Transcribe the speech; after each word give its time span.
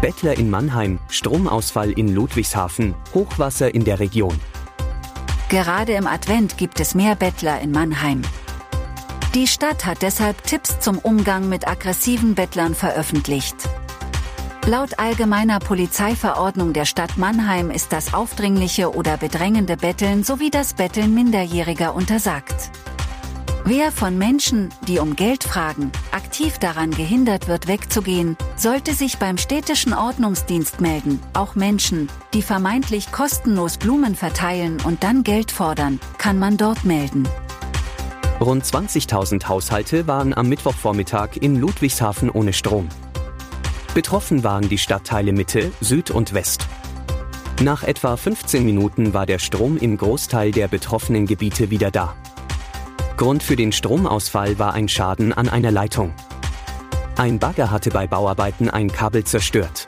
Bettler 0.00 0.38
in 0.38 0.48
Mannheim, 0.48 0.98
Stromausfall 1.10 1.90
in 1.90 2.14
Ludwigshafen, 2.14 2.94
Hochwasser 3.12 3.74
in 3.74 3.84
der 3.84 4.00
Region. 4.00 4.40
Gerade 5.50 5.92
im 5.92 6.06
Advent 6.06 6.56
gibt 6.56 6.80
es 6.80 6.94
mehr 6.94 7.16
Bettler 7.16 7.60
in 7.60 7.70
Mannheim. 7.70 8.22
Die 9.34 9.46
Stadt 9.46 9.84
hat 9.84 10.00
deshalb 10.00 10.42
Tipps 10.44 10.80
zum 10.80 10.98
Umgang 10.98 11.50
mit 11.50 11.68
aggressiven 11.68 12.34
Bettlern 12.34 12.74
veröffentlicht. 12.74 13.56
Laut 14.66 14.98
allgemeiner 14.98 15.58
Polizeiverordnung 15.58 16.72
der 16.72 16.86
Stadt 16.86 17.18
Mannheim 17.18 17.70
ist 17.70 17.92
das 17.92 18.14
aufdringliche 18.14 18.94
oder 18.94 19.18
bedrängende 19.18 19.76
Betteln 19.76 20.24
sowie 20.24 20.50
das 20.50 20.72
Betteln 20.72 21.14
Minderjähriger 21.14 21.94
untersagt. 21.94 22.70
Wer 23.64 23.92
von 23.92 24.16
Menschen, 24.16 24.70
die 24.88 24.98
um 24.98 25.16
Geld 25.16 25.44
fragen, 25.44 25.92
aktiv 26.12 26.58
daran 26.58 26.90
gehindert 26.90 27.46
wird 27.46 27.68
wegzugehen, 27.68 28.36
sollte 28.56 28.94
sich 28.94 29.18
beim 29.18 29.36
städtischen 29.36 29.92
Ordnungsdienst 29.92 30.80
melden. 30.80 31.20
Auch 31.34 31.54
Menschen, 31.54 32.08
die 32.32 32.42
vermeintlich 32.42 33.12
kostenlos 33.12 33.76
Blumen 33.76 34.14
verteilen 34.14 34.78
und 34.84 35.02
dann 35.04 35.24
Geld 35.24 35.50
fordern, 35.50 36.00
kann 36.18 36.38
man 36.38 36.56
dort 36.56 36.84
melden. 36.84 37.28
Rund 38.40 38.64
20.000 38.64 39.46
Haushalte 39.46 40.06
waren 40.06 40.32
am 40.34 40.48
Mittwochvormittag 40.48 41.36
in 41.40 41.56
Ludwigshafen 41.56 42.30
ohne 42.30 42.54
Strom. 42.54 42.88
Betroffen 43.94 44.42
waren 44.42 44.68
die 44.68 44.78
Stadtteile 44.78 45.32
Mitte, 45.32 45.70
Süd 45.82 46.10
und 46.10 46.32
West. 46.32 46.66
Nach 47.62 47.82
etwa 47.82 48.16
15 48.16 48.64
Minuten 48.64 49.12
war 49.12 49.26
der 49.26 49.38
Strom 49.38 49.76
im 49.76 49.98
Großteil 49.98 50.50
der 50.50 50.68
betroffenen 50.68 51.26
Gebiete 51.26 51.70
wieder 51.70 51.90
da. 51.90 52.16
Grund 53.20 53.42
für 53.42 53.54
den 53.54 53.70
Stromausfall 53.70 54.58
war 54.58 54.72
ein 54.72 54.88
Schaden 54.88 55.34
an 55.34 55.50
einer 55.50 55.70
Leitung. 55.70 56.14
Ein 57.18 57.38
Bagger 57.38 57.70
hatte 57.70 57.90
bei 57.90 58.06
Bauarbeiten 58.06 58.70
ein 58.70 58.90
Kabel 58.90 59.24
zerstört. 59.24 59.84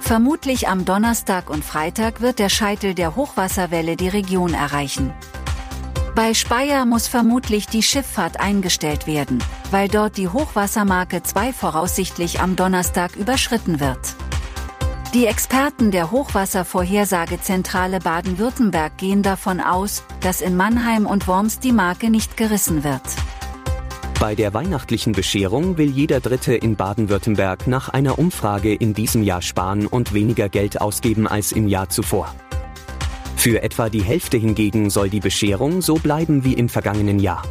Vermutlich 0.00 0.66
am 0.66 0.86
Donnerstag 0.86 1.50
und 1.50 1.62
Freitag 1.62 2.22
wird 2.22 2.38
der 2.38 2.48
Scheitel 2.48 2.94
der 2.94 3.14
Hochwasserwelle 3.14 3.94
die 3.94 4.08
Region 4.08 4.54
erreichen. 4.54 5.12
Bei 6.14 6.32
Speyer 6.32 6.86
muss 6.86 7.08
vermutlich 7.08 7.66
die 7.66 7.82
Schifffahrt 7.82 8.40
eingestellt 8.40 9.06
werden, 9.06 9.44
weil 9.70 9.88
dort 9.88 10.16
die 10.16 10.28
Hochwassermarke 10.28 11.22
2 11.22 11.52
voraussichtlich 11.52 12.40
am 12.40 12.56
Donnerstag 12.56 13.16
überschritten 13.16 13.80
wird. 13.80 14.16
Die 15.12 15.26
Experten 15.26 15.90
der 15.90 16.12
Hochwasservorhersagezentrale 16.12 17.98
Baden-Württemberg 17.98 18.96
gehen 18.96 19.24
davon 19.24 19.58
aus, 19.58 20.04
dass 20.20 20.40
in 20.40 20.56
Mannheim 20.56 21.04
und 21.04 21.26
Worms 21.26 21.58
die 21.58 21.72
Marke 21.72 22.10
nicht 22.10 22.36
gerissen 22.36 22.84
wird. 22.84 23.02
Bei 24.20 24.36
der 24.36 24.54
weihnachtlichen 24.54 25.12
Bescherung 25.12 25.78
will 25.78 25.90
jeder 25.90 26.20
Dritte 26.20 26.54
in 26.54 26.76
Baden-Württemberg 26.76 27.66
nach 27.66 27.88
einer 27.88 28.20
Umfrage 28.20 28.72
in 28.72 28.94
diesem 28.94 29.24
Jahr 29.24 29.42
sparen 29.42 29.88
und 29.88 30.14
weniger 30.14 30.48
Geld 30.48 30.80
ausgeben 30.80 31.26
als 31.26 31.50
im 31.50 31.66
Jahr 31.66 31.88
zuvor. 31.88 32.32
Für 33.34 33.64
etwa 33.64 33.88
die 33.88 34.02
Hälfte 34.02 34.36
hingegen 34.36 34.90
soll 34.90 35.10
die 35.10 35.18
Bescherung 35.18 35.82
so 35.82 35.94
bleiben 35.96 36.44
wie 36.44 36.54
im 36.54 36.68
vergangenen 36.68 37.18
Jahr. 37.18 37.42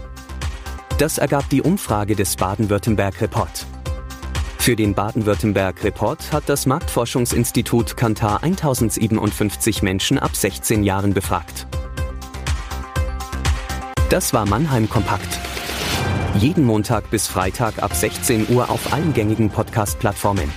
Das 0.97 1.17
ergab 1.17 1.49
die 1.49 1.61
Umfrage 1.61 2.15
des 2.15 2.37
Baden-Württemberg 2.37 3.19
Report. 3.19 3.65
Für 4.59 4.75
den 4.75 4.93
Baden-Württemberg-Report 4.93 6.33
hat 6.33 6.43
das 6.47 6.65
Marktforschungsinstitut 6.65 7.95
Kantar 7.95 8.43
1057 8.43 9.81
Menschen 9.81 10.19
ab 10.19 10.35
16 10.35 10.83
Jahren 10.83 11.13
befragt. 11.13 11.65
Das 14.09 14.33
war 14.33 14.45
Mannheim 14.45 14.89
Kompakt. 14.89 15.39
Jeden 16.35 16.65
Montag 16.65 17.09
bis 17.09 17.25
Freitag 17.25 17.81
ab 17.81 17.95
16 17.95 18.49
Uhr 18.49 18.69
auf 18.69 18.93
allen 18.93 19.13
gängigen 19.13 19.49
Podcast-Plattformen. 19.49 20.51